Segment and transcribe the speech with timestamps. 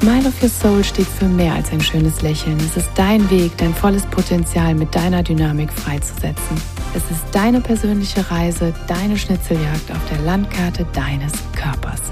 [0.00, 2.58] Smile of Your Soul steht für mehr als ein schönes Lächeln.
[2.58, 6.60] Es ist dein Weg, dein volles Potenzial mit deiner Dynamik freizusetzen.
[6.94, 12.02] Es ist deine persönliche Reise, deine Schnitzeljagd auf der Landkarte deines Körpers.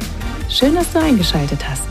[0.48, 1.84] Schön, dass du eingeschaltet hast.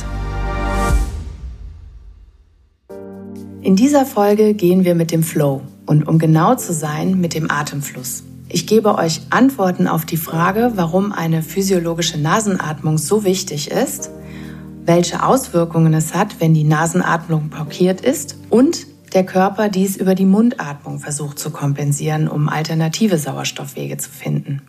[3.62, 7.52] In dieser Folge gehen wir mit dem Flow und um genau zu sein, mit dem
[7.52, 8.24] Atemfluss.
[8.50, 14.10] Ich gebe euch Antworten auf die Frage, warum eine physiologische Nasenatmung so wichtig ist–
[14.86, 20.26] welche Auswirkungen es hat, wenn die Nasenatmung blockiert ist und der Körper dies über die
[20.26, 24.62] Mundatmung versucht zu kompensieren, um alternative Sauerstoffwege zu finden.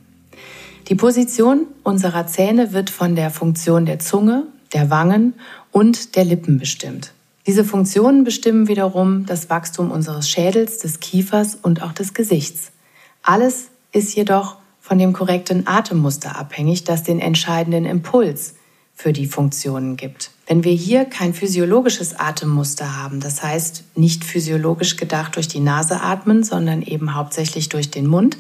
[0.88, 5.34] Die Position unserer Zähne wird von der Funktion der Zunge, der Wangen
[5.72, 7.12] und der Lippen bestimmt.
[7.46, 12.70] Diese Funktionen bestimmen wiederum das Wachstum unseres Schädels, des Kiefers und auch des Gesichts.
[13.22, 18.54] Alles ist jedoch von dem korrekten Atemmuster abhängig, das den entscheidenden Impuls
[18.94, 20.30] für die Funktionen gibt.
[20.46, 26.00] Wenn wir hier kein physiologisches Atemmuster haben, das heißt nicht physiologisch gedacht durch die Nase
[26.00, 28.36] atmen, sondern eben hauptsächlich durch den Mund,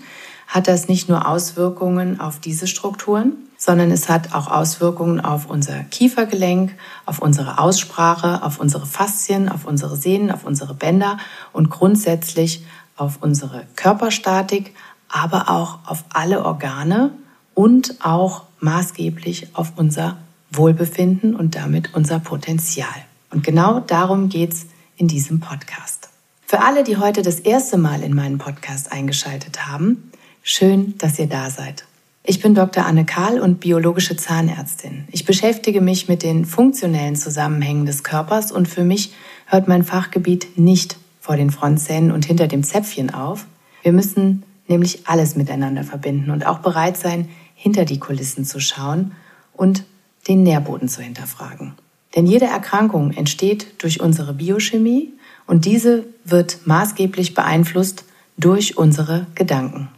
[0.46, 5.84] hat das nicht nur Auswirkungen auf diese Strukturen, sondern es hat auch Auswirkungen auf unser
[5.84, 6.74] Kiefergelenk,
[7.06, 11.18] auf unsere Aussprache, auf unsere Faszien, auf unsere Sehnen, auf unsere Bänder
[11.52, 12.64] und grundsätzlich
[12.96, 14.74] auf unsere Körperstatik,
[15.08, 17.12] aber auch auf alle Organe
[17.54, 20.18] und auch maßgeblich auf unser
[20.56, 22.88] Wohlbefinden und damit unser Potenzial.
[23.30, 24.66] Und genau darum geht's
[24.96, 26.08] in diesem Podcast.
[26.46, 31.26] Für alle, die heute das erste Mal in meinen Podcast eingeschaltet haben, schön, dass ihr
[31.26, 31.84] da seid.
[32.22, 32.86] Ich bin Dr.
[32.86, 35.04] Anne Kahl und biologische Zahnärztin.
[35.10, 39.12] Ich beschäftige mich mit den funktionellen Zusammenhängen des Körpers und für mich
[39.46, 43.46] hört mein Fachgebiet nicht vor den Frontzähnen und hinter dem Zäpfchen auf.
[43.82, 49.12] Wir müssen nämlich alles miteinander verbinden und auch bereit sein, hinter die Kulissen zu schauen
[49.52, 49.84] und
[50.28, 51.74] den Nährboden zu hinterfragen.
[52.14, 55.12] Denn jede Erkrankung entsteht durch unsere Biochemie
[55.46, 58.04] und diese wird maßgeblich beeinflusst
[58.36, 59.88] durch unsere Gedanken.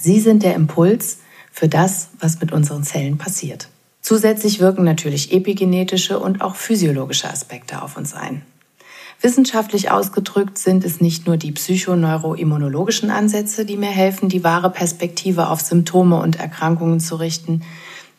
[0.00, 1.18] Sie sind der Impuls
[1.52, 3.68] für das, was mit unseren Zellen passiert.
[4.00, 8.42] Zusätzlich wirken natürlich epigenetische und auch physiologische Aspekte auf uns ein.
[9.20, 15.48] Wissenschaftlich ausgedrückt sind es nicht nur die psychoneuroimmunologischen Ansätze, die mir helfen, die wahre Perspektive
[15.48, 17.62] auf Symptome und Erkrankungen zu richten,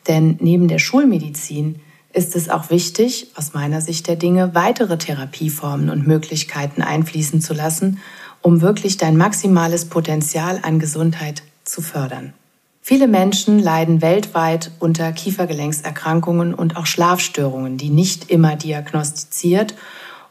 [0.08, 1.80] denn neben der Schulmedizin
[2.12, 7.52] ist es auch wichtig, aus meiner Sicht der Dinge, weitere Therapieformen und Möglichkeiten einfließen zu
[7.52, 7.98] lassen,
[8.40, 12.32] um wirklich dein maximales Potenzial an Gesundheit zu fördern.
[12.80, 19.74] Viele Menschen leiden weltweit unter Kiefergelenkserkrankungen und auch Schlafstörungen, die nicht immer diagnostiziert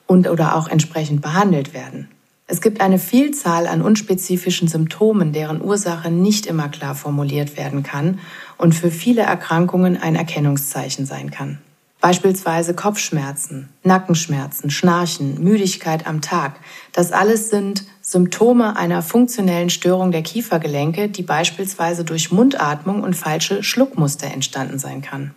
[0.08, 2.08] und oder auch entsprechend behandelt werden.
[2.48, 8.20] Es gibt eine Vielzahl an unspezifischen Symptomen, deren Ursache nicht immer klar formuliert werden kann
[8.58, 11.60] und für viele Erkrankungen ein Erkennungszeichen sein kann.
[12.02, 16.60] Beispielsweise Kopfschmerzen, Nackenschmerzen, Schnarchen, Müdigkeit am Tag.
[16.94, 23.64] Das alles sind Symptome einer funktionellen Störung der Kiefergelenke, die beispielsweise durch Mundatmung und falsche
[23.64, 25.34] Schluckmuster entstanden sein kann.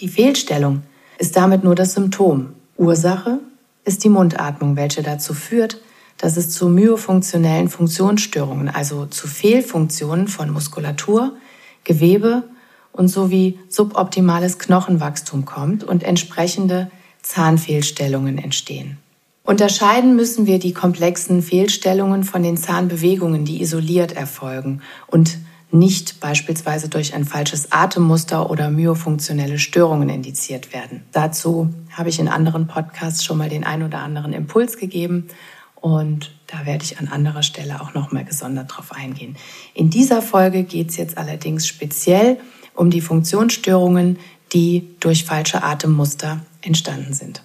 [0.00, 0.82] Die Fehlstellung
[1.18, 2.54] ist damit nur das Symptom.
[2.76, 3.38] Ursache
[3.84, 5.80] ist die Mundatmung, welche dazu führt,
[6.18, 11.36] dass es zu myofunktionellen Funktionsstörungen, also zu Fehlfunktionen von Muskulatur,
[11.84, 12.44] Gewebe
[12.92, 16.90] und sowie suboptimales Knochenwachstum kommt und entsprechende
[17.22, 18.98] Zahnfehlstellungen entstehen.
[19.44, 25.38] Unterscheiden müssen wir die komplexen Fehlstellungen von den Zahnbewegungen, die isoliert erfolgen und
[25.72, 31.02] nicht beispielsweise durch ein falsches Atemmuster oder myofunktionelle Störungen indiziert werden.
[31.12, 35.28] Dazu habe ich in anderen Podcasts schon mal den ein oder anderen Impuls gegeben
[35.76, 39.36] und da werde ich an anderer Stelle auch nochmal gesondert drauf eingehen.
[39.72, 42.38] In dieser Folge geht es jetzt allerdings speziell
[42.74, 44.18] um die Funktionsstörungen,
[44.52, 47.42] die durch falsche Atemmuster entstanden sind.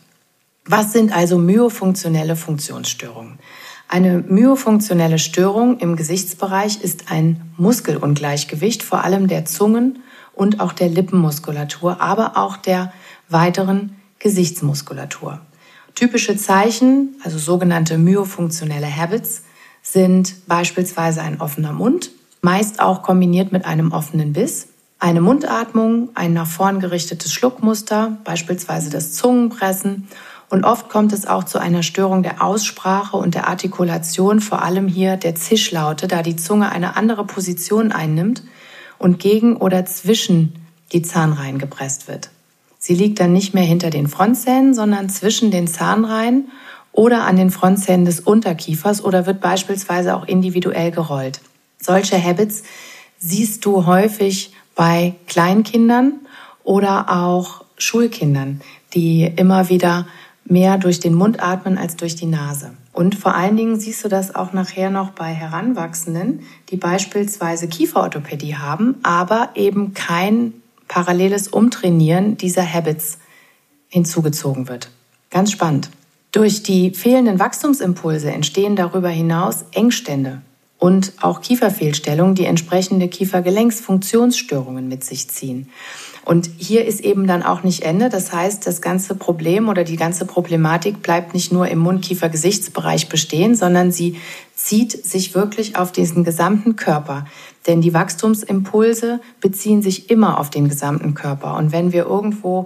[0.66, 3.40] Was sind also myofunktionelle Funktionsstörungen?
[3.88, 10.00] Eine myofunktionelle Störung im Gesichtsbereich ist ein Muskelungleichgewicht, vor allem der Zungen-
[10.34, 12.92] und auch der Lippenmuskulatur, aber auch der
[13.30, 15.40] weiteren Gesichtsmuskulatur.
[15.98, 19.42] Typische Zeichen, also sogenannte myofunktionelle Habits,
[19.82, 22.12] sind beispielsweise ein offener Mund,
[22.42, 24.68] meist auch kombiniert mit einem offenen Biss,
[25.00, 30.08] eine Mundatmung, ein nach vorn gerichtetes Schluckmuster, beispielsweise das Zungenpressen
[30.52, 34.88] Und oft kommt es auch zu einer Störung der Aussprache und der Artikulation, vor allem
[34.88, 38.44] hier der Zischlaute, da die Zunge eine andere Position einnimmt
[39.00, 40.54] und gegen oder zwischen
[40.92, 42.30] die Zahnreihen gepresst wird.
[42.80, 46.50] Sie liegt dann nicht mehr hinter den Frontzähnen, sondern zwischen den Zahnreihen
[46.92, 51.42] oder an den Frontzähnen des Unterkiefers oder wird beispielsweise auch individuell gerollt.
[51.80, 52.64] Solche Habits
[53.20, 56.14] siehst du häufig bei Kleinkindern
[56.64, 58.62] oder auch Schulkindern,
[58.94, 60.08] die immer wieder
[60.46, 62.72] mehr durch den Mund atmen als durch die Nase.
[62.94, 68.56] Und vor allen Dingen siehst du das auch nachher noch bei Heranwachsenden, die beispielsweise Kieferorthopädie
[68.56, 70.54] haben, aber eben kein
[70.88, 73.18] paralleles Umtrainieren dieser Habits
[73.90, 74.90] hinzugezogen wird.
[75.30, 75.90] Ganz spannend.
[76.32, 80.42] Durch die fehlenden Wachstumsimpulse entstehen darüber hinaus Engstände
[80.78, 85.70] und auch Kieferfehlstellungen, die entsprechende Kiefergelenksfunktionsstörungen mit sich ziehen.
[86.24, 88.10] Und hier ist eben dann auch nicht Ende.
[88.10, 93.56] Das heißt, das ganze Problem oder die ganze Problematik bleibt nicht nur im Mund-Kiefer-Gesichtsbereich bestehen,
[93.56, 94.18] sondern sie
[94.54, 97.26] zieht sich wirklich auf diesen gesamten Körper.
[97.68, 101.56] Denn die Wachstumsimpulse beziehen sich immer auf den gesamten Körper.
[101.58, 102.66] Und wenn wir irgendwo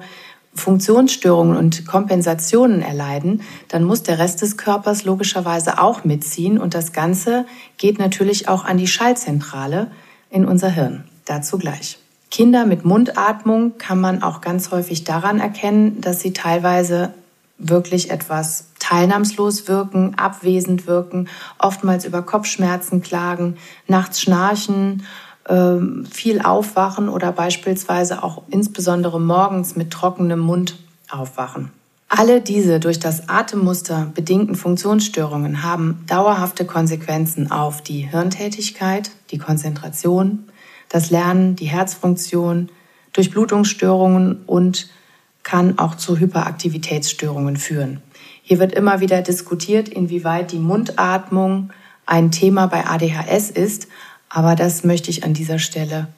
[0.53, 6.57] Funktionsstörungen und Kompensationen erleiden, dann muss der Rest des Körpers logischerweise auch mitziehen.
[6.57, 7.45] Und das Ganze
[7.77, 9.89] geht natürlich auch an die Schallzentrale
[10.29, 11.05] in unser Hirn.
[11.25, 11.97] Dazu gleich.
[12.29, 17.13] Kinder mit Mundatmung kann man auch ganz häufig daran erkennen, dass sie teilweise
[17.57, 23.55] wirklich etwas teilnahmslos wirken, abwesend wirken, oftmals über Kopfschmerzen klagen,
[23.87, 25.03] nachts schnarchen
[25.47, 30.77] ähm, viel aufwachen oder beispielsweise auch insbesondere morgens mit trockenem Mund
[31.09, 31.71] aufwachen.
[32.09, 40.49] Alle diese durch das Atemmuster bedingten Funktionsstörungen haben dauerhafte Konsequenzen auf die Hirntätigkeit, die Konzentration,
[40.89, 42.67] das Lernen, die Herzfunktion,
[43.13, 44.89] Durchblutungsstörungen und
[45.43, 48.01] kann auch zu Hyperaktivitätsstörungen führen.
[48.51, 51.69] Hier wird immer wieder diskutiert, inwieweit die Mundatmung
[52.05, 53.87] ein Thema bei ADHS ist,
[54.27, 56.09] aber das möchte ich an dieser Stelle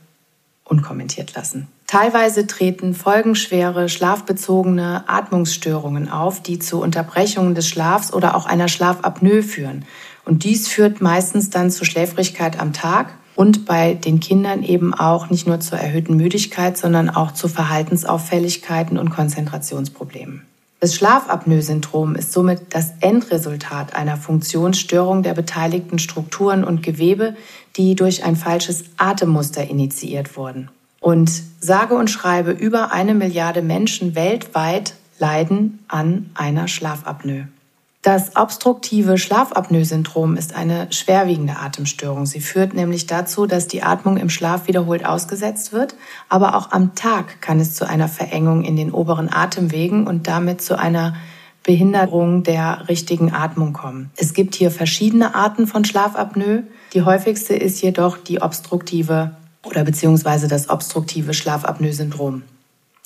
[0.63, 1.67] unkommentiert lassen.
[1.85, 9.43] Teilweise treten folgenschwere schlafbezogene Atmungsstörungen auf, die zu Unterbrechungen des Schlafs oder auch einer Schlafapnoe
[9.43, 9.85] führen.
[10.25, 15.29] Und dies führt meistens dann zu Schläfrigkeit am Tag und bei den Kindern eben auch
[15.29, 20.47] nicht nur zur erhöhten Müdigkeit, sondern auch zu Verhaltensauffälligkeiten und Konzentrationsproblemen.
[20.83, 27.37] Das Schlafapnoe-Syndrom ist somit das Endresultat einer Funktionsstörung der beteiligten Strukturen und Gewebe,
[27.77, 30.69] die durch ein falsches Atemmuster initiiert wurden.
[30.99, 31.31] Und
[31.61, 37.47] sage und schreibe, über eine Milliarde Menschen weltweit leiden an einer Schlafapnoe.
[38.03, 42.25] Das obstruktive Schlafapnoe-Syndrom ist eine schwerwiegende Atemstörung.
[42.25, 45.95] Sie führt nämlich dazu, dass die Atmung im Schlaf wiederholt ausgesetzt wird,
[46.27, 50.61] aber auch am Tag kann es zu einer Verengung in den oberen Atemwegen und damit
[50.61, 51.15] zu einer
[51.63, 54.11] Behinderung der richtigen Atmung kommen.
[54.17, 56.63] Es gibt hier verschiedene Arten von Schlafapnoe.
[56.91, 59.31] Die häufigste ist jedoch die obstruktive
[59.63, 62.43] oder beziehungsweise das obstruktive Schlafapnoe-Syndrom.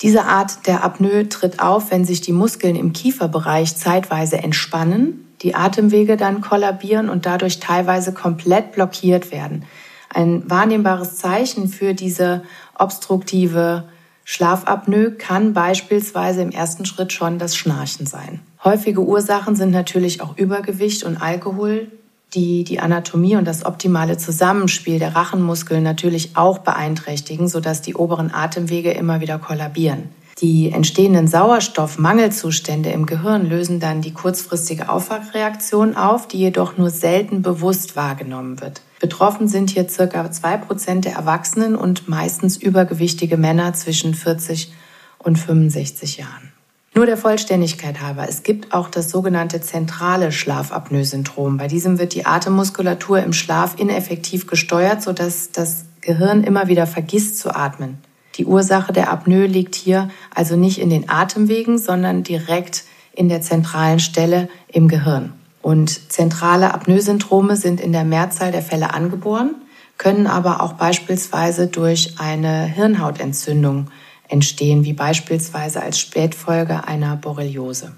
[0.00, 5.56] Diese Art der Apnoe tritt auf, wenn sich die Muskeln im Kieferbereich zeitweise entspannen, die
[5.56, 9.64] Atemwege dann kollabieren und dadurch teilweise komplett blockiert werden.
[10.08, 12.42] Ein wahrnehmbares Zeichen für diese
[12.78, 13.88] obstruktive
[14.24, 18.40] Schlafapnoe kann beispielsweise im ersten Schritt schon das Schnarchen sein.
[18.62, 21.90] Häufige Ursachen sind natürlich auch Übergewicht und Alkohol,
[22.34, 28.32] die die Anatomie und das optimale Zusammenspiel der Rachenmuskeln natürlich auch beeinträchtigen, sodass die oberen
[28.32, 30.10] Atemwege immer wieder kollabieren.
[30.40, 37.42] Die entstehenden Sauerstoffmangelzustände im Gehirn lösen dann die kurzfristige Aufwachreaktion auf, die jedoch nur selten
[37.42, 38.82] bewusst wahrgenommen wird.
[39.00, 44.72] Betroffen sind hier circa zwei Prozent der Erwachsenen und meistens übergewichtige Männer zwischen 40
[45.18, 46.52] und 65 Jahren.
[46.98, 51.56] Nur der Vollständigkeit halber, es gibt auch das sogenannte zentrale Schlafapnoe-Syndrom.
[51.56, 57.38] Bei diesem wird die Atemmuskulatur im Schlaf ineffektiv gesteuert, sodass das Gehirn immer wieder vergisst
[57.38, 57.98] zu atmen.
[58.34, 63.42] Die Ursache der Apnoe liegt hier also nicht in den Atemwegen, sondern direkt in der
[63.42, 65.34] zentralen Stelle im Gehirn.
[65.62, 69.54] Und zentrale Apnoe-Syndrome sind in der Mehrzahl der Fälle angeboren,
[69.98, 73.86] können aber auch beispielsweise durch eine Hirnhautentzündung
[74.28, 77.92] entstehen, wie beispielsweise als Spätfolge einer Borreliose.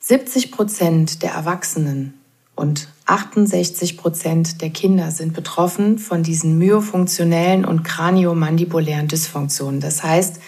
[0.00, 2.14] 70 Prozent der Erwachsenen
[2.56, 9.80] und 68 Prozent der Kinder sind betroffen von diesen myofunktionellen und kraniomandibulären Dysfunktionen.
[9.80, 10.40] Das heißt,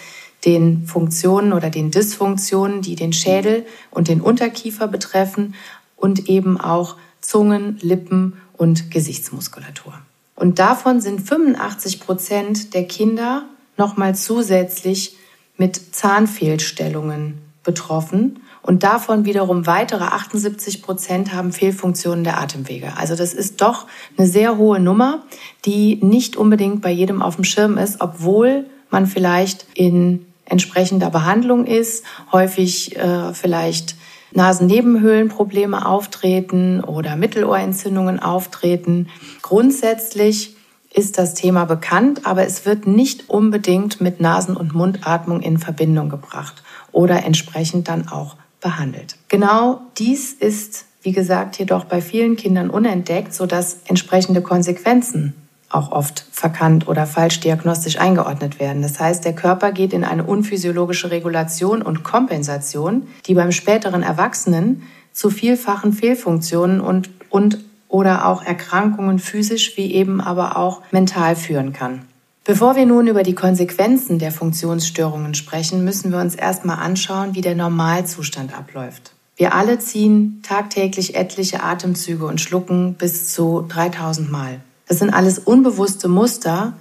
[0.44, 5.54] den Funktionen oder den Dysfunktionen, die den Schädel und den Unterkiefer betreffen
[5.96, 9.94] und eben auch Zungen, Lippen und Gesichtsmuskulatur.
[10.34, 13.44] Und davon sind 85 Prozent der Kinder
[13.76, 15.16] nochmal zusätzlich
[15.56, 22.92] mit Zahnfehlstellungen betroffen und davon wiederum weitere 78 Prozent haben Fehlfunktionen der Atemwege.
[22.96, 23.86] Also das ist doch
[24.16, 25.22] eine sehr hohe Nummer,
[25.64, 31.66] die nicht unbedingt bei jedem auf dem Schirm ist, obwohl man vielleicht in entsprechender Behandlung
[31.66, 33.96] ist, häufig äh, vielleicht
[34.32, 39.08] Nasennebenhöhlenprobleme auftreten oder Mittelohrentzündungen auftreten.
[39.42, 40.56] Grundsätzlich
[40.94, 46.08] ist das Thema bekannt, aber es wird nicht unbedingt mit Nasen- und Mundatmung in Verbindung
[46.08, 49.16] gebracht oder entsprechend dann auch behandelt.
[49.28, 55.34] Genau dies ist, wie gesagt, jedoch bei vielen Kindern unentdeckt, sodass entsprechende Konsequenzen
[55.68, 58.82] auch oft verkannt oder falsch diagnostisch eingeordnet werden.
[58.82, 64.82] Das heißt, der Körper geht in eine unphysiologische Regulation und Kompensation, die beim späteren Erwachsenen
[65.12, 67.58] zu vielfachen Fehlfunktionen und, und
[67.92, 72.06] oder auch Erkrankungen physisch wie eben aber auch mental führen kann.
[72.42, 77.42] Bevor wir nun über die Konsequenzen der Funktionsstörungen sprechen, müssen wir uns erstmal anschauen, wie
[77.42, 79.12] der Normalzustand abläuft.
[79.36, 84.60] Wir alle ziehen tagtäglich etliche Atemzüge und schlucken bis zu 3000 Mal.
[84.88, 86.72] Das sind alles unbewusste Muster,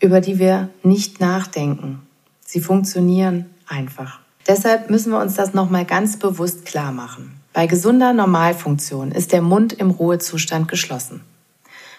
[0.00, 2.02] über die wir nicht nachdenken.
[2.40, 4.18] Sie funktionieren einfach.
[4.48, 7.40] Deshalb müssen wir uns das nochmal ganz bewusst klar machen.
[7.56, 11.22] Bei gesunder Normalfunktion ist der Mund im Ruhezustand geschlossen.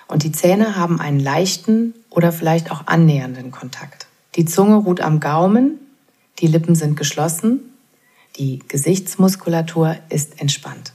[0.08, 4.06] Und die Zähne haben einen leichten oder vielleicht auch annähernden Kontakt.
[4.36, 5.80] Die Zunge ruht am Gaumen,
[6.38, 7.62] die Lippen sind geschlossen,
[8.36, 10.94] die Gesichtsmuskulatur ist entspannt.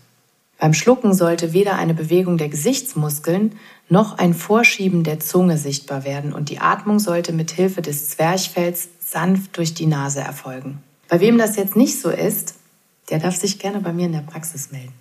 [0.61, 3.57] Beim Schlucken sollte weder eine Bewegung der Gesichtsmuskeln
[3.89, 8.91] noch ein Vorschieben der Zunge sichtbar werden und die Atmung sollte mit Hilfe des Zwerchfells
[9.01, 10.81] sanft durch die Nase erfolgen.
[11.09, 12.55] Bei wem das jetzt nicht so ist,
[13.11, 14.93] der darf sich gerne bei mir in der Praxis melden.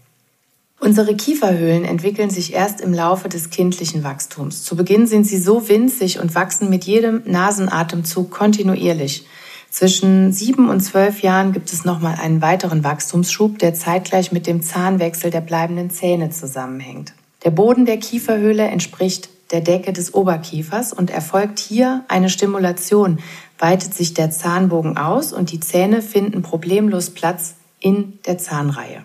[0.79, 4.63] Unsere Kieferhöhlen entwickeln sich erst im Laufe des kindlichen Wachstums.
[4.63, 9.27] Zu Beginn sind sie so winzig und wachsen mit jedem Nasenatemzug kontinuierlich.
[9.69, 14.63] Zwischen sieben und zwölf Jahren gibt es nochmal einen weiteren Wachstumsschub, der zeitgleich mit dem
[14.63, 17.13] Zahnwechsel der bleibenden Zähne zusammenhängt.
[17.45, 23.19] Der Boden der Kieferhöhle entspricht der Decke des Oberkiefers und erfolgt hier eine Stimulation,
[23.59, 29.03] weitet sich der Zahnbogen aus und die Zähne finden problemlos Platz in der Zahnreihe.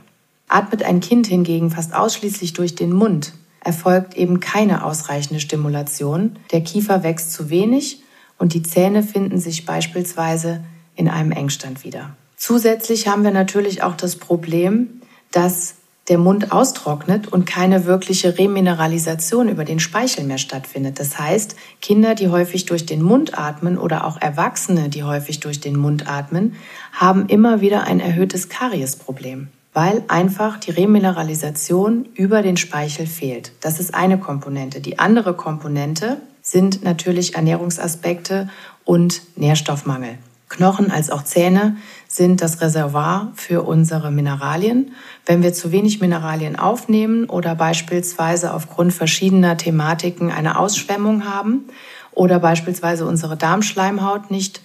[0.49, 6.61] Atmet ein Kind hingegen fast ausschließlich durch den Mund, erfolgt eben keine ausreichende Stimulation, der
[6.61, 8.02] Kiefer wächst zu wenig
[8.38, 10.62] und die Zähne finden sich beispielsweise
[10.95, 12.14] in einem Engstand wieder.
[12.37, 15.00] Zusätzlich haben wir natürlich auch das Problem,
[15.33, 15.75] dass
[16.09, 21.01] der Mund austrocknet und keine wirkliche Remineralisation über den Speichel mehr stattfindet.
[21.01, 25.61] Das heißt, Kinder, die häufig durch den Mund atmen oder auch Erwachsene, die häufig durch
[25.61, 26.55] den Mund atmen,
[26.93, 33.53] haben immer wieder ein erhöhtes Kariesproblem, weil einfach die Remineralisation über den Speichel fehlt.
[33.61, 34.81] Das ist eine Komponente.
[34.81, 38.49] Die andere Komponente sind natürlich Ernährungsaspekte
[38.85, 40.19] und Nährstoffmangel.
[40.49, 41.77] Knochen als auch Zähne
[42.09, 44.93] sind das Reservoir für unsere Mineralien.
[45.25, 51.65] Wenn wir zu wenig Mineralien aufnehmen oder beispielsweise aufgrund verschiedener Thematiken eine Ausschwemmung haben
[52.13, 54.61] oder beispielsweise unsere Darmschleimhaut nicht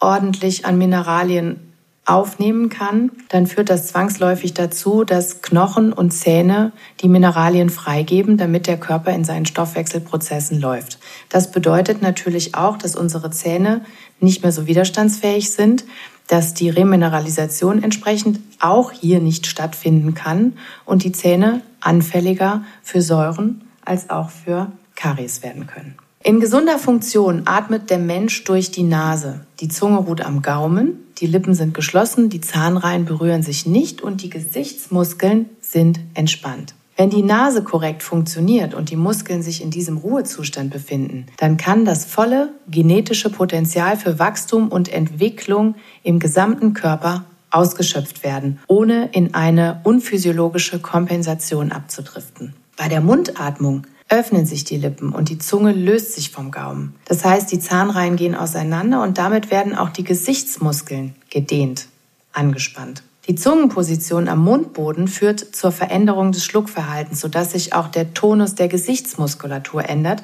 [0.00, 1.71] ordentlich an Mineralien
[2.04, 8.66] aufnehmen kann, dann führt das zwangsläufig dazu, dass Knochen und Zähne die Mineralien freigeben, damit
[8.66, 10.98] der Körper in seinen Stoffwechselprozessen läuft.
[11.28, 13.82] Das bedeutet natürlich auch, dass unsere Zähne
[14.18, 15.84] nicht mehr so widerstandsfähig sind,
[16.26, 20.54] dass die Remineralisation entsprechend auch hier nicht stattfinden kann
[20.84, 25.96] und die Zähne anfälliger für Säuren als auch für Karies werden können.
[26.24, 29.44] In gesunder Funktion atmet der Mensch durch die Nase.
[29.58, 34.22] Die Zunge ruht am Gaumen, die Lippen sind geschlossen, die Zahnreihen berühren sich nicht und
[34.22, 36.74] die Gesichtsmuskeln sind entspannt.
[36.96, 41.84] Wenn die Nase korrekt funktioniert und die Muskeln sich in diesem Ruhezustand befinden, dann kann
[41.84, 49.34] das volle genetische Potenzial für Wachstum und Entwicklung im gesamten Körper ausgeschöpft werden, ohne in
[49.34, 52.54] eine unphysiologische Kompensation abzudriften.
[52.76, 56.94] Bei der Mundatmung öffnen sich die Lippen und die Zunge löst sich vom Gaumen.
[57.06, 61.86] Das heißt, die Zahnreihen gehen auseinander und damit werden auch die Gesichtsmuskeln gedehnt,
[62.34, 63.02] angespannt.
[63.26, 68.68] Die Zungenposition am Mundboden führt zur Veränderung des Schluckverhaltens, sodass sich auch der Tonus der
[68.68, 70.22] Gesichtsmuskulatur ändert,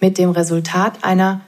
[0.00, 1.40] mit dem Resultat einer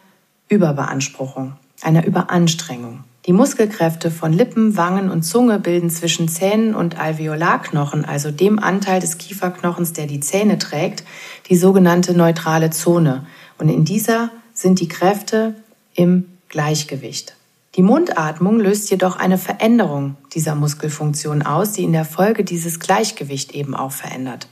[0.49, 3.05] Überbeanspruchung, einer Überanstrengung.
[3.27, 9.01] Die Muskelkräfte von Lippen, Wangen und Zunge bilden zwischen Zähnen und Alveolarknochen, also dem Anteil
[9.01, 11.05] des Kieferknochens, der die Zähne trägt,
[11.49, 13.25] die sogenannte neutrale Zone.
[13.59, 15.55] Und in dieser sind die Kräfte
[15.95, 17.37] im Gleichgewicht.
[17.77, 23.53] Die Mundatmung löst jedoch eine Veränderung dieser Muskelfunktion aus, die in der Folge dieses Gleichgewicht
[23.53, 24.49] eben auch verändert.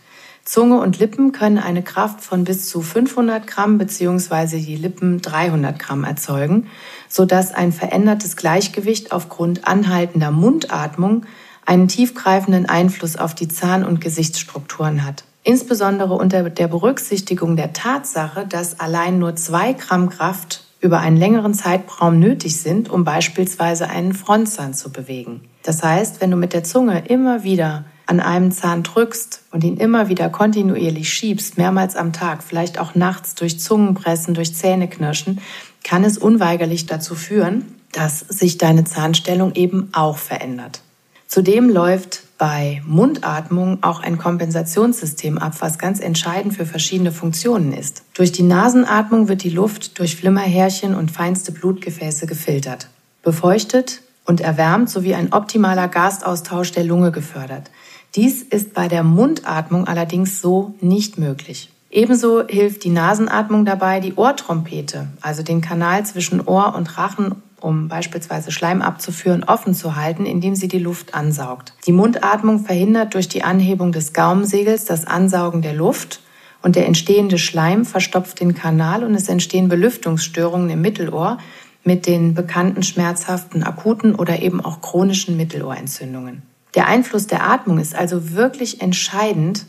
[0.51, 4.59] Zunge und Lippen können eine Kraft von bis zu 500 Gramm bzw.
[4.59, 6.67] die Lippen 300 Gramm erzeugen,
[7.09, 11.25] sodass ein verändertes Gleichgewicht aufgrund anhaltender Mundatmung
[11.67, 15.23] einen tiefgreifenden Einfluss auf die Zahn- und Gesichtsstrukturen hat.
[15.45, 21.55] Insbesondere unter der Berücksichtigung der Tatsache, dass allein nur zwei Gramm Kraft über einen längeren
[21.55, 25.43] Zeitraum nötig sind, um beispielsweise einen Frontzahn zu bewegen.
[25.63, 29.77] Das heißt, wenn du mit der Zunge immer wieder an einem Zahn drückst und ihn
[29.77, 35.41] immer wieder kontinuierlich schiebst, mehrmals am Tag, vielleicht auch nachts durch Zungenpressen, durch Zähneknirschen,
[35.85, 40.83] kann es unweigerlich dazu führen, dass sich deine Zahnstellung eben auch verändert.
[41.29, 48.03] Zudem läuft bei Mundatmung auch ein Kompensationssystem ab, was ganz entscheidend für verschiedene Funktionen ist.
[48.15, 52.89] Durch die Nasenatmung wird die Luft durch Flimmerhärchen und feinste Blutgefäße gefiltert,
[53.23, 57.71] befeuchtet und erwärmt sowie ein optimaler Gasaustausch der Lunge gefördert.
[58.15, 61.71] Dies ist bei der Mundatmung allerdings so nicht möglich.
[61.91, 67.89] Ebenso hilft die Nasenatmung dabei, die Ohrtrompete, also den Kanal zwischen Ohr und Rachen um
[67.89, 71.75] beispielsweise Schleim abzuführen, offen zu halten, indem sie die Luft ansaugt.
[71.87, 76.21] Die Mundatmung verhindert durch die Anhebung des Gaumensegels das Ansaugen der Luft
[76.63, 81.39] und der entstehende Schleim verstopft den Kanal und es entstehen Belüftungsstörungen im Mittelohr
[81.85, 86.43] mit den bekannten schmerzhaften akuten oder eben auch chronischen Mittelohrentzündungen.
[86.75, 89.67] Der Einfluss der Atmung ist also wirklich entscheidend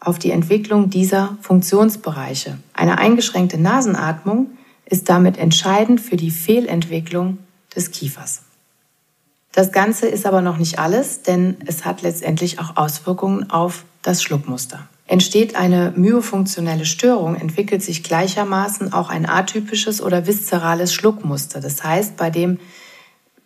[0.00, 2.58] auf die Entwicklung dieser Funktionsbereiche.
[2.72, 4.50] Eine eingeschränkte Nasenatmung
[4.86, 7.38] ist damit entscheidend für die Fehlentwicklung
[7.74, 8.42] des Kiefers.
[9.52, 14.22] Das Ganze ist aber noch nicht alles, denn es hat letztendlich auch Auswirkungen auf das
[14.22, 14.88] Schluckmuster.
[15.06, 21.60] Entsteht eine myofunktionelle Störung, entwickelt sich gleichermaßen auch ein atypisches oder viszerales Schluckmuster.
[21.60, 22.58] Das heißt, bei dem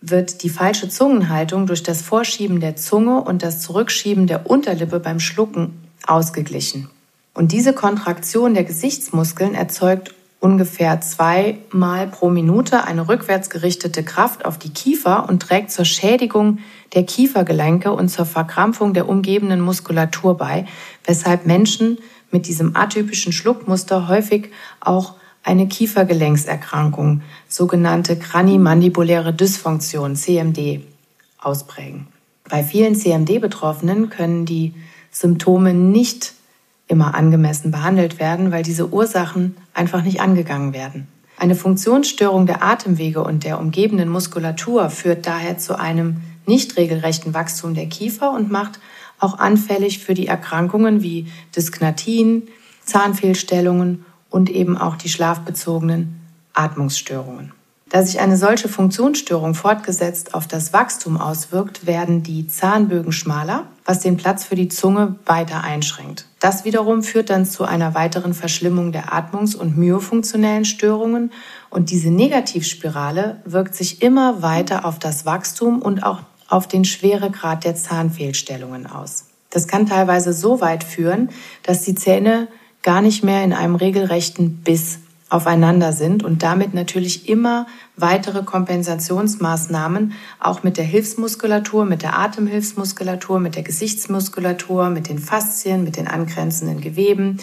[0.01, 5.21] wird die falsche Zungenhaltung durch das Vorschieben der Zunge und das Zurückschieben der Unterlippe beim
[5.21, 6.89] Schlucken ausgeglichen.
[7.35, 14.57] Und diese Kontraktion der Gesichtsmuskeln erzeugt ungefähr zweimal pro Minute eine rückwärts gerichtete Kraft auf
[14.59, 16.59] die Kiefer und trägt zur Schädigung
[16.95, 20.67] der Kiefergelenke und zur Verkrampfung der umgebenden Muskulatur bei,
[21.05, 21.99] weshalb Menschen
[22.31, 24.51] mit diesem atypischen Schluckmuster häufig
[24.81, 25.15] auch
[25.49, 30.83] eine Kiefergelenkserkrankung, sogenannte kranimandibuläre Dysfunktion, CMD,
[31.41, 32.07] ausprägen.
[32.51, 34.75] Bei vielen CMD-Betroffenen können die
[35.11, 36.35] Symptome nicht
[36.87, 41.09] immer angemessen behandelt werden, weil diese Ursachen einfach nicht angegangen werden.
[41.39, 47.73] Eine Funktionsstörung der Atemwege und der umgebenden Muskulatur führt daher zu einem nicht regelrechten Wachstum
[47.73, 48.81] der Kiefer und macht
[49.19, 52.49] auch anfällig für die Erkrankungen wie Dysknatien,
[52.85, 56.21] Zahnfehlstellungen und eben auch die schlafbezogenen
[56.55, 57.53] Atmungsstörungen.
[57.91, 64.01] Da sich eine solche Funktionsstörung fortgesetzt auf das Wachstum auswirkt, werden die Zahnbögen schmaler, was
[64.01, 66.27] den Platz für die Zunge weiter einschränkt.
[66.39, 71.33] Das wiederum führt dann zu einer weiteren Verschlimmung der Atmungs- und myofunktionellen Störungen
[71.71, 77.65] und diese Negativspirale wirkt sich immer weiter auf das Wachstum und auch auf den Schweregrad
[77.65, 79.27] der Zahnfehlstellungen aus.
[79.51, 81.31] Das kann teilweise so weit führen,
[81.63, 82.49] dass die Zähne
[82.89, 90.15] gar nicht mehr in einem regelrechten Biss aufeinander sind und damit natürlich immer weitere Kompensationsmaßnahmen
[90.41, 96.09] auch mit der Hilfsmuskulatur, mit der Atemhilfsmuskulatur, mit der Gesichtsmuskulatur, mit den Faszien, mit den
[96.09, 97.37] angrenzenden Geweben,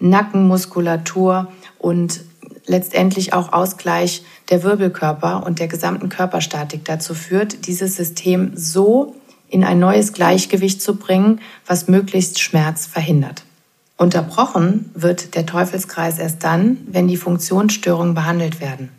[0.00, 2.22] Nackenmuskulatur und
[2.64, 9.16] letztendlich auch Ausgleich der Wirbelkörper und der gesamten Körperstatik dazu führt, dieses System so
[9.50, 13.44] in ein neues Gleichgewicht zu bringen, was möglichst Schmerz verhindert.
[13.98, 18.90] Unterbrochen wird der Teufelskreis erst dann, wenn die Funktionsstörungen behandelt werden.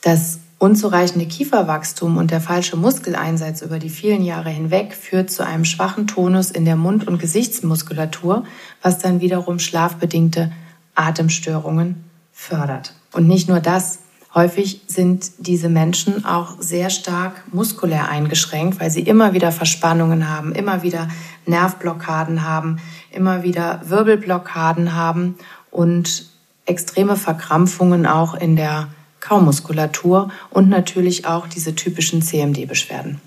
[0.00, 5.66] Das unzureichende Kieferwachstum und der falsche Muskeleinsatz über die vielen Jahre hinweg führt zu einem
[5.66, 8.44] schwachen Tonus in der Mund- und Gesichtsmuskulatur,
[8.82, 10.50] was dann wiederum schlafbedingte
[10.94, 12.94] Atemstörungen fördert.
[13.12, 13.98] Und nicht nur das,
[14.34, 20.52] Häufig sind diese Menschen auch sehr stark muskulär eingeschränkt, weil sie immer wieder Verspannungen haben,
[20.52, 21.08] immer wieder
[21.46, 22.78] Nervblockaden haben,
[23.18, 25.36] immer wieder Wirbelblockaden haben
[25.70, 26.30] und
[26.64, 28.88] extreme Verkrampfungen auch in der
[29.20, 33.20] Kaumuskulatur und natürlich auch diese typischen CMD-Beschwerden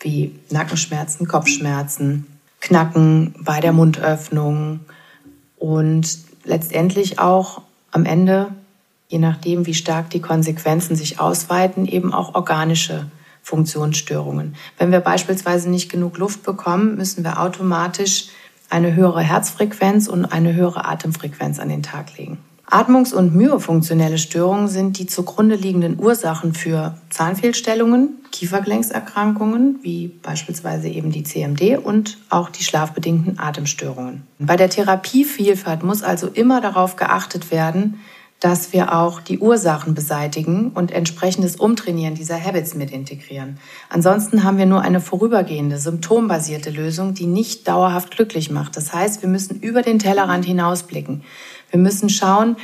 [0.00, 2.26] wie Nackenschmerzen, Kopfschmerzen,
[2.60, 4.80] Knacken bei der Mundöffnung
[5.58, 8.52] und letztendlich auch am Ende
[9.08, 13.06] je nachdem, wie stark die Konsequenzen sich ausweiten, eben auch organische
[13.42, 14.56] Funktionsstörungen.
[14.78, 18.28] Wenn wir beispielsweise nicht genug Luft bekommen, müssen wir automatisch
[18.70, 22.38] eine höhere Herzfrequenz und eine höhere Atemfrequenz an den Tag legen.
[22.68, 31.12] Atmungs- und myofunktionelle Störungen sind die zugrunde liegenden Ursachen für Zahnfehlstellungen, Kiefergelenkserkrankungen, wie beispielsweise eben
[31.12, 34.24] die CMD und auch die schlafbedingten Atemstörungen.
[34.40, 38.00] Bei der Therapievielfalt muss also immer darauf geachtet werden,
[38.40, 43.58] dass wir auch die Ursachen beseitigen und entsprechendes Umtrainieren dieser Habits mit integrieren.
[43.88, 48.76] Ansonsten haben wir nur eine vorübergehende, symptombasierte Lösung, die nicht dauerhaft glücklich macht.
[48.76, 51.22] Das heißt, wir müssen über den Tellerrand hinausblicken.
[51.70, 52.56] Wir müssen schauen,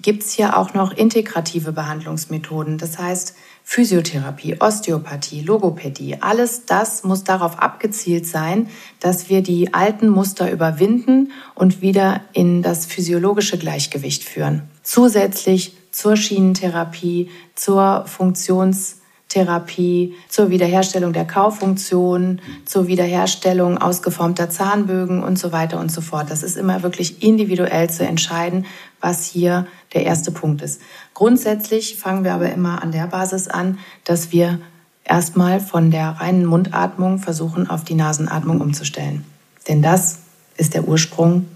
[0.00, 2.78] gibt es hier auch noch integrative Behandlungsmethoden.
[2.78, 3.34] Das heißt,
[3.70, 11.32] Physiotherapie, Osteopathie, Logopädie, alles das muss darauf abgezielt sein, dass wir die alten Muster überwinden
[11.54, 14.62] und wieder in das physiologische Gleichgewicht führen.
[14.82, 25.52] Zusätzlich zur Schienentherapie, zur Funktionstherapie, zur Wiederherstellung der Kauffunktion, zur Wiederherstellung ausgeformter Zahnbögen und so
[25.52, 26.30] weiter und so fort.
[26.30, 28.64] Das ist immer wirklich individuell zu entscheiden,
[29.02, 30.80] was hier der erste Punkt ist.
[31.14, 34.58] Grundsätzlich fangen wir aber immer an der Basis an, dass wir
[35.04, 39.24] erstmal von der reinen Mundatmung versuchen, auf die Nasenatmung umzustellen.
[39.66, 40.18] Denn das
[40.56, 41.46] ist der Ursprung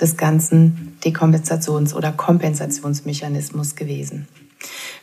[0.00, 4.28] des ganzen Dekompensations- oder Kompensationsmechanismus gewesen.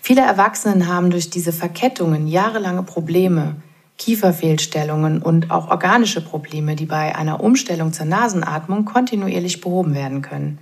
[0.02, 3.56] Viele Erwachsenen haben durch diese Verkettungen jahrelange Probleme,
[3.98, 10.60] Kieferfehlstellungen und auch organische Probleme, die bei einer Umstellung zur Nasenatmung kontinuierlich behoben werden können.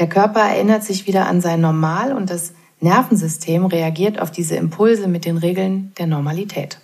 [0.00, 5.06] Der Körper erinnert sich wieder an sein Normal und das Nervensystem reagiert auf diese Impulse
[5.08, 6.80] mit den Regeln der Normalität.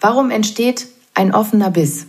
[0.00, 2.06] Warum entsteht ein offener Biss?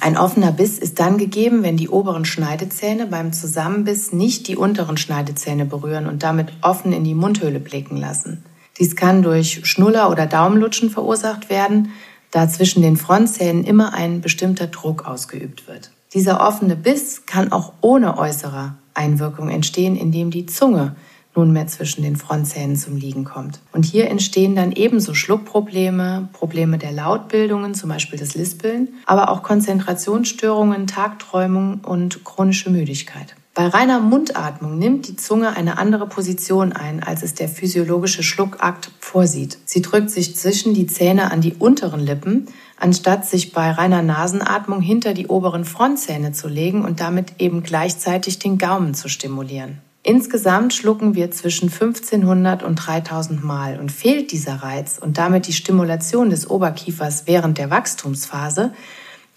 [0.00, 4.96] Ein offener Biss ist dann gegeben, wenn die oberen Schneidezähne beim Zusammenbiss nicht die unteren
[4.96, 8.42] Schneidezähne berühren und damit offen in die Mundhöhle blicken lassen.
[8.80, 11.92] Dies kann durch Schnuller oder Daumenlutschen verursacht werden,
[12.32, 15.92] da zwischen den Frontzähnen immer ein bestimmter Druck ausgeübt wird.
[16.14, 20.94] Dieser offene Biss kann auch ohne äußere Einwirkung entstehen, indem die Zunge
[21.34, 23.60] nunmehr zwischen den Frontzähnen zum Liegen kommt.
[23.72, 29.42] Und hier entstehen dann ebenso Schluckprobleme, Probleme der Lautbildungen, zum Beispiel das Lispeln, aber auch
[29.42, 33.36] Konzentrationsstörungen, Tagträumung und chronische Müdigkeit.
[33.54, 38.90] Bei reiner Mundatmung nimmt die Zunge eine andere Position ein, als es der physiologische Schluckakt
[39.00, 39.58] vorsieht.
[39.64, 42.46] Sie drückt sich zwischen die Zähne an die unteren Lippen,
[42.80, 48.38] anstatt sich bei reiner Nasenatmung hinter die oberen Frontzähne zu legen und damit eben gleichzeitig
[48.38, 49.78] den Gaumen zu stimulieren.
[50.02, 55.52] Insgesamt schlucken wir zwischen 1500 und 3000 Mal und fehlt dieser Reiz und damit die
[55.52, 58.72] Stimulation des Oberkiefers während der Wachstumsphase,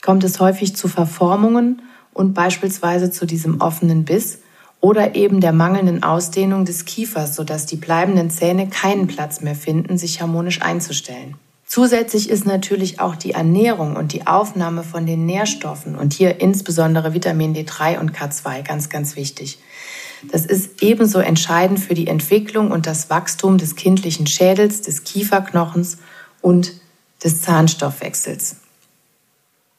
[0.02, 1.82] kommt es häufig zu Verformungen
[2.14, 4.40] und beispielsweise zu diesem offenen Biss
[4.80, 9.98] oder eben der mangelnden Ausdehnung des Kiefers, sodass die bleibenden Zähne keinen Platz mehr finden,
[9.98, 11.36] sich harmonisch einzustellen.
[11.74, 17.16] Zusätzlich ist natürlich auch die Ernährung und die Aufnahme von den Nährstoffen und hier insbesondere
[17.16, 19.58] Vitamin D3 und K2 ganz, ganz wichtig.
[20.32, 25.98] Das ist ebenso entscheidend für die Entwicklung und das Wachstum des kindlichen Schädels, des Kieferknochens
[26.42, 26.74] und
[27.24, 28.58] des Zahnstoffwechsels.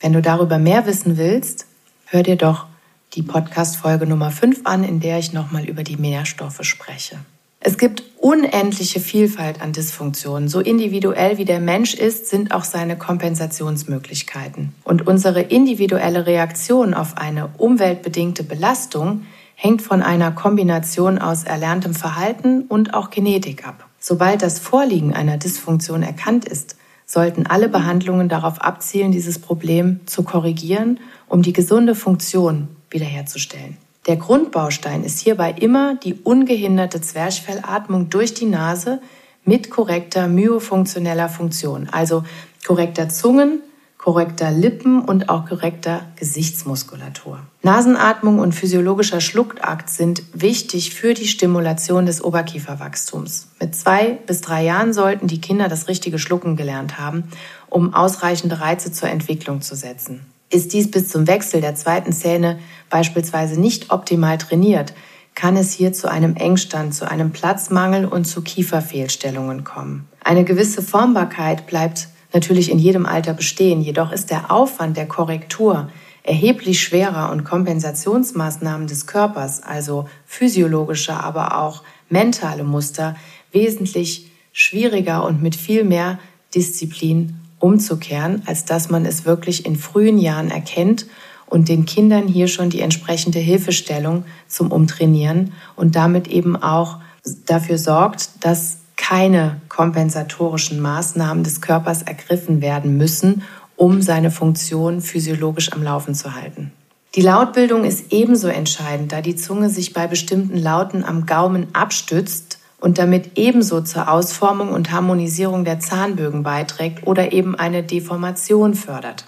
[0.01, 1.67] Wenn du darüber mehr wissen willst,
[2.07, 2.67] hör dir doch
[3.13, 7.21] die Podcast-Folge Nummer 5 an, in der ich nochmal über die Nährstoffe spreche.
[7.67, 10.51] Es gibt unendliche Vielfalt an Dysfunktionen.
[10.51, 14.75] So individuell wie der Mensch ist, sind auch seine Kompensationsmöglichkeiten.
[14.85, 19.23] Und unsere individuelle Reaktion auf eine umweltbedingte Belastung
[19.55, 23.89] hängt von einer Kombination aus erlerntem Verhalten und auch Genetik ab.
[23.99, 30.23] Sobald das Vorliegen einer Dysfunktion erkannt ist, sollten alle Behandlungen darauf abzielen, dieses Problem zu
[30.23, 31.01] korrigieren,
[31.31, 33.79] um die gesunde Funktion wiederherzustellen.
[34.07, 39.01] Der Grundbaustein ist hierbei immer die ungehinderte Zwerchfellatmung durch die Nase
[39.45, 42.25] mit korrekter myofunktioneller Funktion, also
[42.67, 43.63] korrekter Zungen,
[43.97, 47.41] korrekter Lippen und auch korrekter Gesichtsmuskulatur.
[47.63, 53.49] Nasenatmung und physiologischer Schluckakt sind wichtig für die Stimulation des Oberkieferwachstums.
[53.59, 57.25] Mit zwei bis drei Jahren sollten die Kinder das richtige Schlucken gelernt haben,
[57.71, 60.27] um ausreichende Reize zur Entwicklung zu setzen.
[60.51, 62.59] Ist dies bis zum Wechsel der zweiten Zähne
[62.91, 64.95] beispielsweise nicht optimal trainiert,
[65.35, 70.09] kann es hier zu einem Engstand, zu einem Platzmangel und zu Kieferfehlstellungen kommen.
[70.23, 75.89] Eine gewisse Formbarkeit bleibt natürlich in jedem Alter bestehen, jedoch ist der Aufwand der Korrektur
[76.23, 83.15] erheblich schwerer und Kompensationsmaßnahmen des Körpers, also physiologische, aber auch mentale Muster,
[83.53, 86.19] wesentlich schwieriger und mit viel mehr
[86.55, 91.07] Disziplin umzukehren, als dass man es wirklich in frühen Jahren erkennt
[91.47, 96.99] und den Kindern hier schon die entsprechende Hilfestellung zum Umtrainieren und damit eben auch
[97.47, 103.43] dafür sorgt, dass keine kompensatorischen Maßnahmen des Körpers ergriffen werden müssen,
[103.77, 106.71] um seine Funktion physiologisch am Laufen zu halten.
[107.15, 112.54] Die Lautbildung ist ebenso entscheidend, da die Zunge sich bei bestimmten Lauten am Gaumen abstützt
[112.85, 119.25] und damit ebenso zur Ausformung und Harmonisierung der Zahnbögen beiträgt oder eben eine Deformation fördert.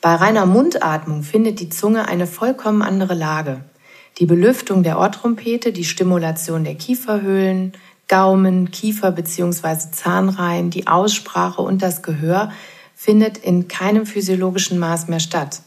[0.00, 3.60] Bei reiner Mundatmung findet die Zunge eine vollkommen andere Lage.
[4.18, 7.72] Die Belüftung der Ohrtrompete, die Stimulation der Kieferhöhlen,
[8.08, 9.92] Gaumen, Kiefer bzw.
[9.92, 12.50] Zahnreihen, die Aussprache und das Gehör
[12.96, 15.60] findet in keinem physiologischen Maß mehr statt.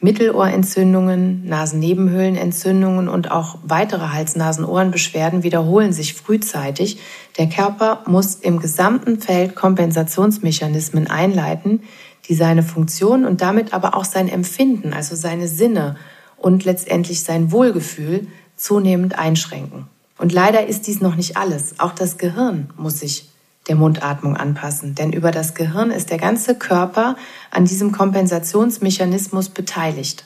[0.00, 6.98] Mittelohrentzündungen, Nasennebenhöhlenentzündungen und auch weitere Hals-Nasen-Ohrenbeschwerden wiederholen sich frühzeitig.
[7.38, 11.82] Der Körper muss im gesamten Feld Kompensationsmechanismen einleiten,
[12.28, 15.96] die seine Funktion und damit aber auch sein Empfinden, also seine Sinne
[16.36, 19.86] und letztendlich sein Wohlgefühl zunehmend einschränken.
[20.18, 21.78] Und leider ist dies noch nicht alles.
[21.78, 23.30] Auch das Gehirn muss sich
[23.68, 24.94] der Mundatmung anpassen.
[24.94, 27.16] Denn über das Gehirn ist der ganze Körper
[27.50, 30.24] an diesem Kompensationsmechanismus beteiligt.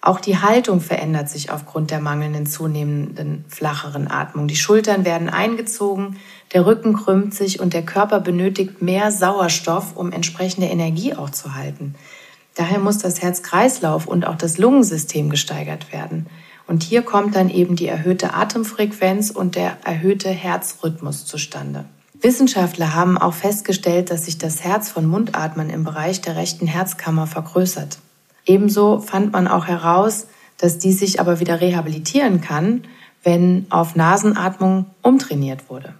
[0.00, 4.46] Auch die Haltung verändert sich aufgrund der mangelnden zunehmenden flacheren Atmung.
[4.46, 6.16] Die Schultern werden eingezogen,
[6.54, 11.54] der Rücken krümmt sich und der Körper benötigt mehr Sauerstoff, um entsprechende Energie auch zu
[11.54, 11.96] halten.
[12.54, 16.26] Daher muss das Herz-Kreislauf und auch das Lungensystem gesteigert werden.
[16.66, 21.86] Und hier kommt dann eben die erhöhte Atemfrequenz und der erhöhte Herzrhythmus zustande.
[22.20, 27.26] Wissenschaftler haben auch festgestellt, dass sich das Herz von Mundatmern im Bereich der rechten Herzkammer
[27.26, 27.98] vergrößert.
[28.44, 30.26] Ebenso fand man auch heraus,
[30.56, 32.84] dass dies sich aber wieder rehabilitieren kann,
[33.22, 35.94] wenn auf Nasenatmung umtrainiert wurde.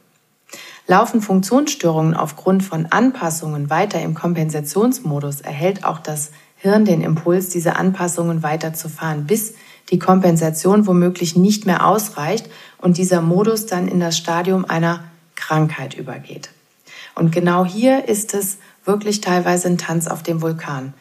[0.88, 7.76] Laufen Funktionsstörungen aufgrund von Anpassungen weiter im Kompensationsmodus, erhält auch das Hirn den Impuls, diese
[7.76, 9.54] Anpassungen weiterzufahren, bis
[9.90, 15.04] die Kompensation womöglich nicht mehr ausreicht und dieser Modus dann in das Stadium einer
[15.48, 16.50] Krankheit übergeht.
[17.14, 20.92] Und genau hier ist es wirklich teilweise ein Tanz auf dem Vulkan.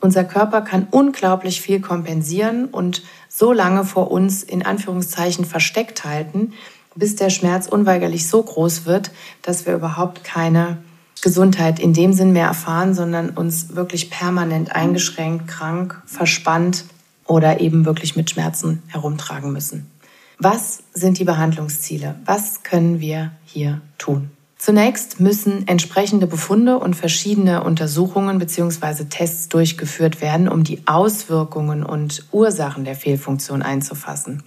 [0.00, 6.54] Unser Körper kann unglaublich viel kompensieren und so lange vor uns in Anführungszeichen versteckt halten,
[6.96, 10.78] bis der Schmerz unweigerlich so groß wird, dass wir überhaupt keine
[11.22, 16.84] Gesundheit in dem Sinn mehr erfahren, sondern uns wirklich permanent eingeschränkt, krank, verspannt
[17.26, 19.88] oder eben wirklich mit Schmerzen herumtragen müssen.
[20.38, 22.16] Was sind die Behandlungsziele?
[22.24, 24.30] Was können wir hier tun?
[24.56, 29.04] Zunächst müssen entsprechende Befunde und verschiedene Untersuchungen bzw.
[29.04, 34.42] Tests durchgeführt werden, um die Auswirkungen und Ursachen der Fehlfunktion einzufassen.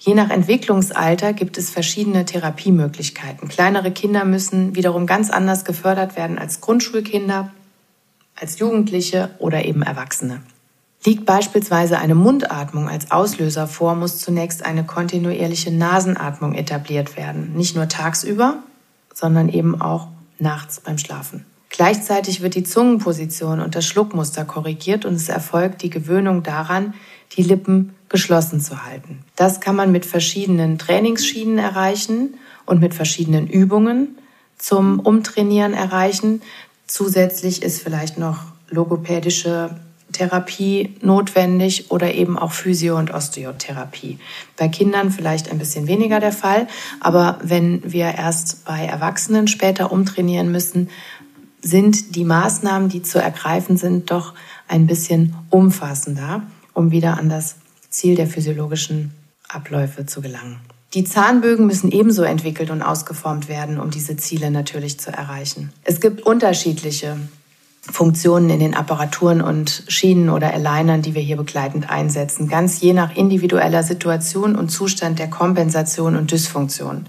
[0.00, 3.48] Je nach Entwicklungsalter gibt es verschiedene Therapiemöglichkeiten.
[3.48, 7.52] Kleinere Kinder müssen wiederum ganz anders gefördert werden als Grundschulkinder,
[8.34, 10.42] als Jugendliche oder eben Erwachsene.
[11.04, 17.54] Liegt beispielsweise eine Mundatmung als Auslöser vor, muss zunächst eine kontinuierliche Nasenatmung etabliert werden.
[17.54, 18.58] Nicht nur tagsüber,
[19.12, 21.44] sondern eben auch nachts beim Schlafen.
[21.70, 26.94] Gleichzeitig wird die Zungenposition und das Schluckmuster korrigiert und es erfolgt die Gewöhnung daran,
[27.36, 29.20] die Lippen geschlossen zu halten.
[29.36, 32.34] Das kann man mit verschiedenen Trainingsschienen erreichen
[32.66, 34.18] und mit verschiedenen Übungen
[34.58, 36.42] zum Umtrainieren erreichen.
[36.86, 39.70] Zusätzlich ist vielleicht noch logopädische
[40.12, 44.18] Therapie notwendig oder eben auch Physio- und Osteotherapie.
[44.56, 46.68] Bei Kindern vielleicht ein bisschen weniger der Fall,
[47.00, 50.90] aber wenn wir erst bei Erwachsenen später umtrainieren müssen,
[51.62, 54.34] sind die Maßnahmen, die zu ergreifen sind, doch
[54.68, 56.42] ein bisschen umfassender,
[56.74, 57.56] um wieder an das
[57.88, 59.12] Ziel der physiologischen
[59.48, 60.58] Abläufe zu gelangen.
[60.94, 65.72] Die Zahnbögen müssen ebenso entwickelt und ausgeformt werden, um diese Ziele natürlich zu erreichen.
[65.84, 67.16] Es gibt unterschiedliche
[67.90, 72.92] Funktionen in den Apparaturen und Schienen oder Alignern, die wir hier begleitend einsetzen, ganz je
[72.92, 77.06] nach individueller Situation und Zustand der Kompensation und Dysfunktion.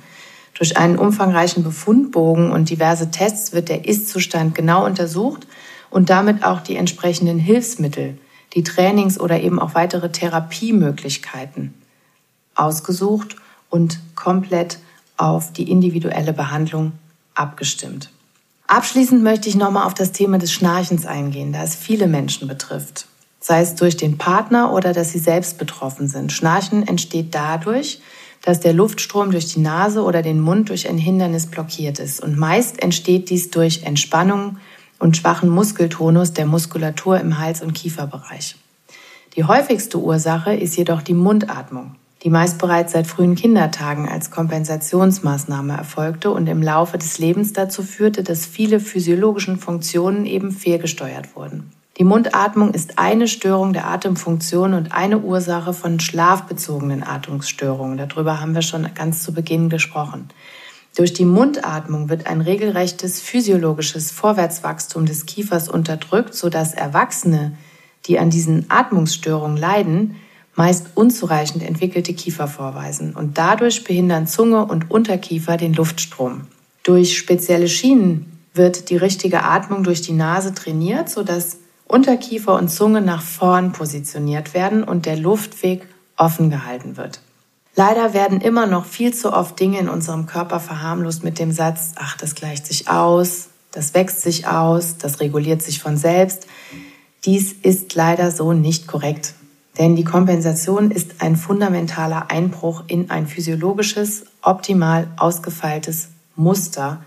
[0.56, 5.48] Durch einen umfangreichen Befundbogen und diverse Tests wird der Ist-Zustand genau untersucht
[5.92, 8.18] und damit auch die entsprechenden Hilfsmittel,
[8.56, 11.74] die Trainings- oder eben auch weitere Therapiemöglichkeiten
[12.56, 13.36] ausgesucht
[13.70, 14.80] und komplett
[15.18, 16.94] auf die individuelle Behandlung
[17.36, 18.10] abgestimmt.
[18.68, 23.08] Abschließend möchte ich nochmal auf das Thema des Schnarchens eingehen, da es viele Menschen betrifft.
[23.40, 26.32] Sei es durch den Partner oder dass sie selbst betroffen sind.
[26.32, 28.02] Schnarchen entsteht dadurch,
[28.42, 32.22] dass der Luftstrom durch die Nase oder den Mund durch ein Hindernis blockiert ist.
[32.22, 34.58] Und meist entsteht dies durch Entspannung
[34.98, 38.56] und schwachen Muskeltonus der Muskulatur im Hals- und Kieferbereich.
[39.36, 45.76] Die häufigste Ursache ist jedoch die Mundatmung die meist bereits seit frühen Kindertagen als Kompensationsmaßnahme
[45.76, 51.72] erfolgte und im Laufe des Lebens dazu führte, dass viele physiologischen Funktionen eben fehlgesteuert wurden.
[51.98, 57.98] Die Mundatmung ist eine Störung der Atemfunktion und eine Ursache von schlafbezogenen Atmungsstörungen.
[57.98, 60.30] Darüber haben wir schon ganz zu Beginn gesprochen.
[60.96, 67.58] Durch die Mundatmung wird ein regelrechtes physiologisches Vorwärtswachstum des Kiefers unterdrückt, sodass Erwachsene,
[68.06, 70.16] die an diesen Atmungsstörungen leiden,
[70.56, 76.42] meist unzureichend entwickelte Kiefer vorweisen und dadurch behindern Zunge und Unterkiefer den Luftstrom.
[76.84, 83.02] Durch spezielle Schienen wird die richtige Atmung durch die Nase trainiert, sodass Unterkiefer und Zunge
[83.02, 85.88] nach vorn positioniert werden und der Luftweg
[86.18, 87.22] offen gehalten wird.
[87.76, 91.94] Leider werden immer noch viel zu oft Dinge in unserem Körper verharmlost mit dem Satz,
[91.96, 96.46] ach, das gleicht sich aus, das wächst sich aus, das reguliert sich von selbst.
[97.26, 99.34] Dies ist leider so nicht korrekt.
[99.78, 107.02] Denn die Kompensation ist ein fundamentaler Einbruch in ein physiologisches, optimal ausgefeiltes Muster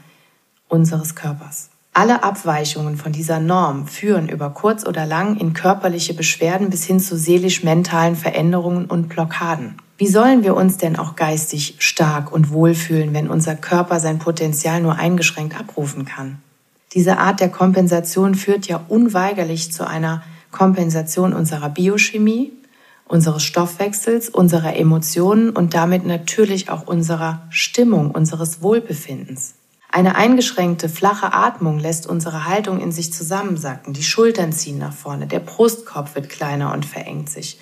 [0.68, 1.70] unseres Körpers.
[1.92, 7.00] Alle Abweichungen von dieser Norm führen über kurz oder lang in körperliche Beschwerden bis hin
[7.00, 9.76] zu seelisch-mentalen Veränderungen und Blockaden.
[9.96, 14.83] Wie sollen wir uns denn auch geistig stark und wohlfühlen, wenn unser Körper sein Potenzial
[14.83, 16.38] nur eingeschränkt abrufen kann?
[16.92, 22.52] Diese Art der Kompensation führt ja unweigerlich zu einer Kompensation unserer Biochemie,
[23.09, 29.55] unseres Stoffwechsels, unserer Emotionen und damit natürlich auch unserer Stimmung, unseres Wohlbefindens.
[29.90, 35.27] Eine eingeschränkte, flache Atmung lässt unsere Haltung in sich zusammensacken, die Schultern ziehen nach vorne,
[35.27, 37.59] der Brustkorb wird kleiner und verengt sich.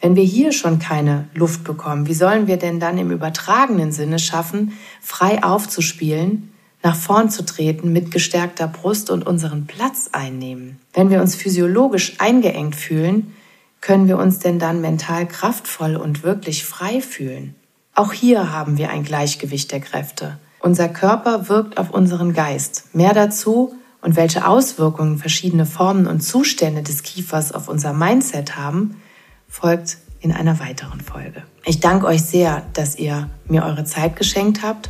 [0.00, 4.18] Wenn wir hier schon keine Luft bekommen, wie sollen wir denn dann im übertragenen Sinne
[4.18, 6.52] schaffen, frei aufzuspielen,
[6.82, 10.78] nach vorn zu treten, mit gestärkter Brust und unseren Platz einnehmen?
[10.92, 13.34] Wenn wir uns physiologisch eingeengt fühlen,
[13.84, 17.54] können wir uns denn dann mental kraftvoll und wirklich frei fühlen?
[17.94, 20.38] Auch hier haben wir ein Gleichgewicht der Kräfte.
[20.58, 22.94] Unser Körper wirkt auf unseren Geist.
[22.94, 29.02] Mehr dazu und welche Auswirkungen verschiedene Formen und Zustände des Kiefers auf unser Mindset haben,
[29.48, 31.42] folgt in einer weiteren Folge.
[31.66, 34.88] Ich danke euch sehr, dass ihr mir eure Zeit geschenkt habt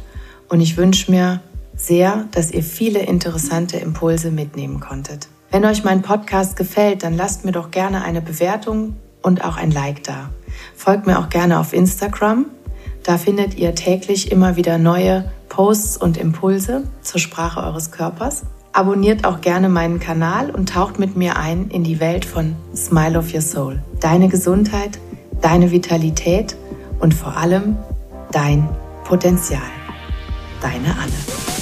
[0.48, 1.40] und ich wünsche mir
[1.74, 5.26] sehr, dass ihr viele interessante Impulse mitnehmen konntet.
[5.54, 9.70] Wenn euch mein Podcast gefällt, dann lasst mir doch gerne eine Bewertung und auch ein
[9.70, 10.30] Like da.
[10.74, 12.46] Folgt mir auch gerne auf Instagram.
[13.04, 18.42] Da findet ihr täglich immer wieder neue Posts und Impulse zur Sprache eures Körpers.
[18.72, 23.16] Abonniert auch gerne meinen Kanal und taucht mit mir ein in die Welt von Smile
[23.16, 23.80] of Your Soul.
[24.00, 24.98] Deine Gesundheit,
[25.40, 26.56] deine Vitalität
[26.98, 27.76] und vor allem
[28.32, 28.68] dein
[29.04, 29.62] Potenzial.
[30.60, 31.53] Deine Anne.